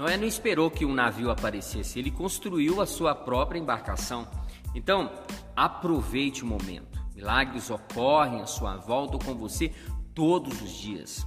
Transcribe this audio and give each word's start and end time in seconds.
Noé 0.00 0.16
não 0.16 0.26
esperou 0.26 0.70
que 0.70 0.86
um 0.86 0.94
navio 0.94 1.30
aparecesse, 1.30 1.98
ele 1.98 2.10
construiu 2.10 2.80
a 2.80 2.86
sua 2.86 3.14
própria 3.14 3.58
embarcação. 3.58 4.26
Então, 4.74 5.12
aproveite 5.54 6.42
o 6.42 6.46
momento. 6.46 6.98
Milagres 7.14 7.68
ocorrem 7.68 8.40
à 8.40 8.46
sua 8.46 8.78
volta 8.78 9.22
com 9.22 9.34
você 9.34 9.74
todos 10.14 10.62
os 10.62 10.70
dias. 10.70 11.26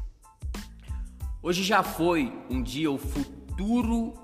Hoje 1.39 1.61
já 1.61 1.83
foi 1.83 2.33
um 2.49 2.63
dia 2.63 2.89
o 2.89 2.97
futuro 2.97 4.15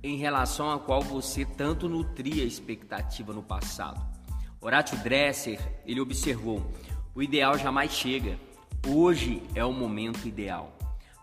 em 0.00 0.16
relação 0.16 0.70
ao 0.70 0.78
qual 0.78 1.02
você 1.02 1.44
tanto 1.44 1.88
nutria 1.88 2.44
expectativa 2.44 3.32
no 3.32 3.42
passado. 3.42 4.00
Horatio 4.60 4.96
Dresser, 4.98 5.58
ele 5.84 6.00
observou: 6.00 6.64
o 7.16 7.20
ideal 7.20 7.58
jamais 7.58 7.90
chega. 7.90 8.38
Hoje 8.86 9.42
é 9.56 9.64
o 9.64 9.72
momento 9.72 10.28
ideal. 10.28 10.72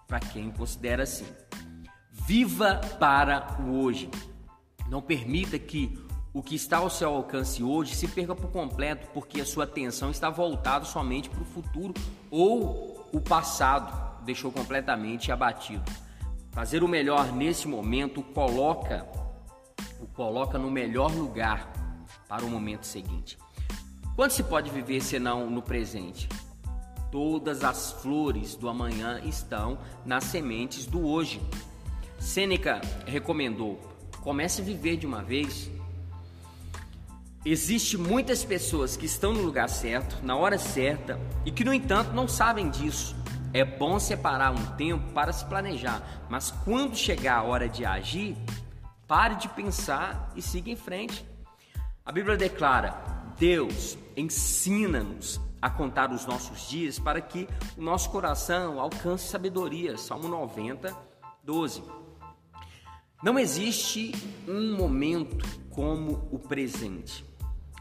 Para 0.10 0.20
quem 0.20 0.52
considera 0.52 1.04
assim. 1.04 1.26
Viva 2.26 2.82
para 3.00 3.56
o 3.62 3.84
hoje. 3.84 4.10
Não 4.90 5.00
permita 5.00 5.60
que 5.60 5.96
o 6.34 6.42
que 6.42 6.56
está 6.56 6.78
ao 6.78 6.90
seu 6.90 7.10
alcance 7.10 7.64
hoje 7.64 7.96
se 7.96 8.08
perca 8.08 8.36
por 8.36 8.50
completo, 8.50 9.08
porque 9.14 9.40
a 9.40 9.46
sua 9.46 9.66
atenção 9.66 10.10
está 10.10 10.30
voltada 10.30 10.86
somente 10.86 11.30
para 11.30 11.42
o 11.42 11.46
futuro 11.46 11.94
ou 12.32 13.08
o 13.14 13.22
passado 13.22 14.26
deixou 14.26 14.52
completamente 14.52 15.32
abatido. 15.32 15.84
Fazer 16.52 16.84
o 16.84 16.88
melhor 16.88 17.32
nesse 17.32 17.68
momento 17.68 18.24
coloca 18.24 19.05
o 20.02 20.08
coloca 20.08 20.58
no 20.58 20.72
melhor 20.72 21.12
lugar 21.12 21.72
para 22.28 22.44
o 22.44 22.50
momento 22.50 22.88
seguinte. 22.88 23.38
Quando 24.16 24.32
se 24.32 24.42
pode 24.42 24.72
viver 24.72 25.02
senão 25.02 25.50
no 25.50 25.62
presente? 25.62 26.28
Todas 27.12 27.64
as 27.64 27.92
flores 27.92 28.55
do 28.55 28.68
amanhã 28.68 29.22
estão 29.24 29.77
nas 30.04 30.24
sementes 30.24 30.88
do 30.88 31.05
hoje. 31.05 31.40
Sêneca 32.26 32.81
recomendou: 33.05 33.79
comece 34.21 34.62
a 34.62 34.65
viver 34.65 34.98
de 34.98 35.05
uma 35.05 35.21
vez 35.21 35.70
Existe 37.45 37.95
muitas 37.95 38.43
pessoas 38.43 38.98
que 38.98 39.05
estão 39.05 39.31
no 39.31 39.43
lugar 39.43 39.70
certo, 39.70 40.18
na 40.26 40.35
hora 40.35 40.57
certa 40.57 41.20
e 41.46 41.51
que, 41.51 41.63
no 41.63 41.71
entanto, 41.71 42.12
não 42.12 42.27
sabem 42.27 42.71
disso. 42.71 43.15
É 43.53 43.63
bom 43.63 43.99
separar 43.99 44.51
um 44.51 44.65
tempo 44.76 45.13
para 45.13 45.31
se 45.31 45.46
planejar, 45.46 46.26
mas 46.27 46.49
quando 46.49 46.98
chegar 46.98 47.37
a 47.37 47.43
hora 47.43 47.70
de 47.70 47.85
agir, 47.85 48.35
pare 49.07 49.35
de 49.35 49.48
pensar 49.48 50.34
e 50.35 50.41
siga 50.41 50.71
em 50.71 50.76
frente. 50.76 51.23
A 52.03 52.12
Bíblia 52.12 52.35
declara: 52.35 52.99
Deus 53.37 53.96
ensina-nos 54.18 55.40
a 55.62 55.70
contar 55.70 56.12
os 56.12 56.26
nossos 56.26 56.68
dias 56.68 56.98
para 56.98 57.21
que 57.21 57.48
o 57.77 57.81
nosso 57.84 58.09
coração 58.09 58.79
alcance 58.79 59.27
sabedoria. 59.27 59.99
Salmo 59.99 60.27
90, 60.27 60.91
12. 61.43 62.05
Não 63.24 63.40
existe 63.40 64.12
um 64.47 64.75
momento 64.75 65.47
como 65.69 66.28
o 66.31 66.38
presente. 66.38 67.25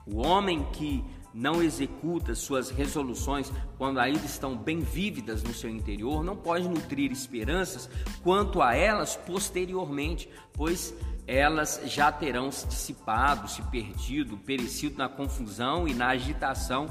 O 0.06 0.18
homem 0.18 0.64
que 0.72 1.04
não 1.34 1.60
executa 1.60 2.34
suas 2.34 2.70
resoluções 2.70 3.52
quando 3.76 3.98
ainda 3.98 4.24
estão 4.24 4.56
bem 4.56 4.78
vívidas 4.78 5.42
no 5.42 5.52
seu 5.52 5.68
interior 5.68 6.22
não 6.22 6.36
pode 6.36 6.68
nutrir 6.68 7.10
esperanças 7.10 7.90
quanto 8.22 8.62
a 8.62 8.76
elas 8.76 9.16
posteriormente, 9.16 10.28
pois 10.52 10.94
elas 11.26 11.82
já 11.86 12.12
terão 12.12 12.52
se 12.52 12.68
dissipado, 12.68 13.48
se 13.48 13.62
perdido, 13.62 14.36
perecido 14.36 14.96
na 14.96 15.08
confusão 15.08 15.88
e 15.88 15.94
na 15.94 16.08
agitação 16.10 16.86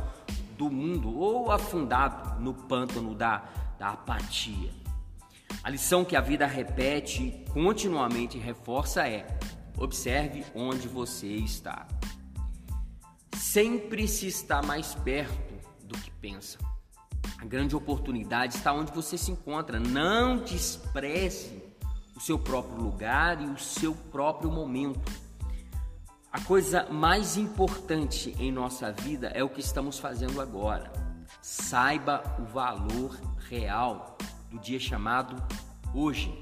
do 0.57 0.69
mundo 0.69 1.17
ou 1.17 1.49
afundado 1.49 2.41
no 2.41 2.53
pântano 2.53 3.15
da, 3.15 3.43
da 3.79 3.89
apatia. 3.91 4.82
A 5.63 5.69
lição 5.69 6.03
que 6.03 6.17
a 6.17 6.19
vida 6.19 6.45
repete 6.45 7.45
continuamente 7.53 8.37
e 8.37 8.41
reforça 8.41 9.07
é: 9.07 9.25
observe 9.77 10.45
onde 10.53 10.89
você 10.89 11.27
está. 11.27 11.87
Sempre 13.37 14.05
se 14.09 14.27
está 14.27 14.61
mais 14.61 14.93
perto 14.93 15.53
do 15.85 15.97
que 15.97 16.11
pensa. 16.11 16.57
A 17.39 17.45
grande 17.45 17.77
oportunidade 17.77 18.57
está 18.57 18.73
onde 18.73 18.91
você 18.91 19.17
se 19.17 19.31
encontra. 19.31 19.79
Não 19.79 20.43
despreze 20.43 21.63
o 22.13 22.19
seu 22.19 22.37
próprio 22.37 22.81
lugar 22.81 23.41
e 23.41 23.45
o 23.45 23.57
seu 23.57 23.95
próprio 23.95 24.51
momento. 24.51 24.99
A 26.29 26.41
coisa 26.41 26.89
mais 26.91 27.37
importante 27.37 28.35
em 28.37 28.51
nossa 28.51 28.91
vida 28.91 29.27
é 29.27 29.41
o 29.41 29.49
que 29.49 29.61
estamos 29.61 29.97
fazendo 29.97 30.41
agora. 30.41 30.91
Saiba 31.41 32.21
o 32.37 32.43
valor 32.43 33.17
real 33.49 34.17
do 34.53 34.59
dia 34.59 34.79
chamado 34.79 35.35
hoje, 35.93 36.33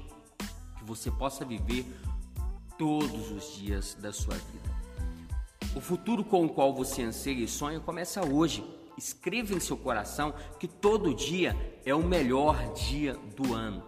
que 0.78 0.84
você 0.84 1.10
possa 1.10 1.44
viver 1.44 1.86
todos 2.78 3.30
os 3.30 3.56
dias 3.56 3.94
da 3.94 4.12
sua 4.12 4.34
vida. 4.34 4.72
O 5.74 5.80
futuro 5.80 6.24
com 6.24 6.44
o 6.44 6.48
qual 6.48 6.74
você 6.74 7.02
anseia 7.02 7.44
e 7.44 7.48
sonha 7.48 7.80
começa 7.80 8.24
hoje. 8.24 8.64
Escreva 8.96 9.54
em 9.54 9.60
seu 9.60 9.76
coração 9.76 10.34
que 10.58 10.68
todo 10.68 11.14
dia 11.14 11.56
é 11.84 11.94
o 11.94 12.02
melhor 12.02 12.72
dia 12.74 13.14
do 13.36 13.54
ano. 13.54 13.82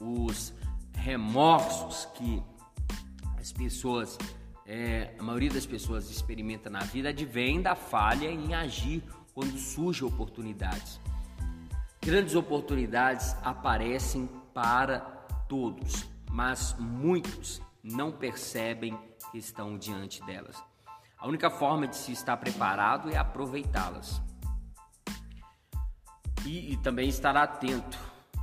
Os 0.00 0.52
remorsos 0.94 2.06
que 2.14 2.42
as 3.38 3.50
pessoas, 3.50 4.16
é, 4.64 5.14
a 5.18 5.22
maioria 5.22 5.50
das 5.50 5.66
pessoas 5.66 6.10
experimenta 6.10 6.70
na 6.70 6.80
vida 6.80 7.08
advém 7.08 7.60
da 7.60 7.74
falha 7.74 8.30
em 8.30 8.54
agir 8.54 9.02
quando 9.34 9.58
surgem 9.58 10.06
oportunidades. 10.06 11.00
Grandes 12.00 12.36
oportunidades 12.36 13.34
aparecem 13.42 14.28
para 14.56 15.00
todos, 15.46 16.08
mas 16.30 16.74
muitos 16.78 17.60
não 17.82 18.10
percebem 18.10 18.98
que 19.30 19.36
estão 19.36 19.76
diante 19.76 20.24
delas. 20.24 20.56
A 21.18 21.28
única 21.28 21.50
forma 21.50 21.86
de 21.86 21.94
se 21.94 22.12
estar 22.12 22.38
preparado 22.38 23.10
é 23.10 23.18
aproveitá-las. 23.18 24.22
E, 26.46 26.72
e, 26.72 26.76
também 26.78 27.06
estar 27.06 27.36
atento 27.36 27.98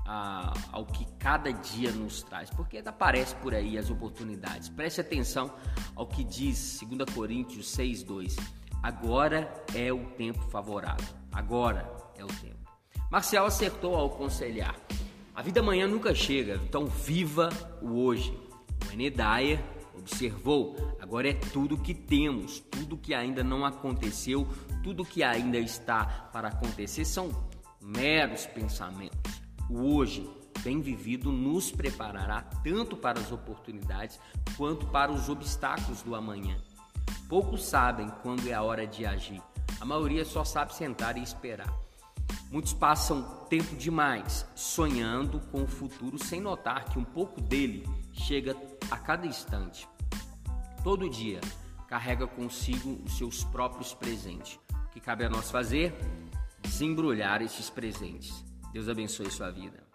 a, 0.06 0.54
ao 0.72 0.86
que 0.86 1.04
cada 1.18 1.52
dia 1.52 1.92
nos 1.92 2.22
traz, 2.22 2.52
porque 2.52 2.78
aparece 2.78 3.34
por 3.38 3.56
aí 3.56 3.76
as 3.76 3.90
oportunidades. 3.90 4.70
Preste 4.70 5.02
atenção 5.02 5.52
ao 5.96 6.06
que 6.06 6.24
diz 6.24 6.80
2 6.84 7.12
Coríntios 7.12 7.76
6,2. 7.76 8.36
Agora 8.84 9.52
é 9.74 9.92
o 9.92 10.12
tempo 10.12 10.44
favorável. 10.50 11.08
Agora 11.32 11.92
é 12.16 12.24
o 12.24 12.28
tempo. 12.28 12.72
Marcel 13.10 13.48
acertou 13.48 13.96
ao 13.96 14.14
aconselhar. 14.14 14.76
A 15.36 15.42
vida 15.42 15.62
amanhã 15.62 15.88
nunca 15.88 16.14
chega, 16.14 16.62
então 16.64 16.86
viva 16.86 17.50
o 17.82 18.04
hoje. 18.04 18.38
O 18.88 18.94
Enedaia 18.94 19.64
observou, 19.98 20.76
agora 21.02 21.28
é 21.28 21.34
tudo 21.34 21.76
que 21.76 21.94
temos, 21.94 22.60
tudo 22.60 22.96
que 22.96 23.16
ainda 23.16 23.44
não 23.44 23.66
aconteceu, 23.66 24.48
tudo 24.84 25.04
que 25.04 25.24
ainda 25.24 25.58
está 25.58 26.06
para 26.32 26.50
acontecer 26.50 27.04
são 27.04 27.32
meros 27.82 28.46
pensamentos. 28.46 29.42
O 29.68 29.96
hoje, 29.96 30.30
bem 30.60 30.80
vivido, 30.82 31.32
nos 31.32 31.72
preparará 31.72 32.44
tanto 32.64 32.96
para 32.96 33.20
as 33.20 33.32
oportunidades 33.32 34.20
quanto 34.56 34.86
para 34.86 35.12
os 35.12 35.30
obstáculos 35.30 36.04
do 36.04 36.14
amanhã. 36.14 36.58
Poucos 37.28 37.66
sabem 37.66 38.08
quando 38.22 38.48
é 38.48 38.54
a 38.54 38.62
hora 38.62 38.86
de 38.86 39.04
agir, 39.04 39.42
a 39.82 39.86
maioria 39.86 40.24
só 40.26 40.46
sabe 40.46 40.76
sentar 40.76 41.18
e 41.18 41.24
esperar. 41.24 41.74
Muitos 42.52 42.74
passam 42.74 43.46
tempo 43.50 43.76
demais 43.76 44.46
sonhando 44.56 45.40
com 45.52 45.64
o 45.64 45.68
futuro 45.68 46.18
sem 46.18 46.40
notar 46.40 46.86
que 46.86 47.00
um 47.00 47.04
pouco 47.04 47.42
dele 47.42 47.88
chega 48.12 48.56
a 48.90 48.98
cada 48.98 49.26
instante. 49.26 49.88
Todo 50.84 51.10
dia 51.10 51.40
carrega 51.88 52.28
consigo 52.28 53.02
os 53.06 53.18
seus 53.18 53.44
próprios 53.44 53.94
presentes. 53.94 54.60
O 54.88 54.90
que 54.90 55.00
cabe 55.00 55.26
a 55.26 55.30
nós 55.30 55.50
fazer? 55.50 55.96
Desembrulhar 56.62 57.42
esses 57.42 57.70
presentes. 57.70 58.44
Deus 58.72 58.90
abençoe 58.90 59.30
sua 59.30 59.52
vida. 59.52 59.93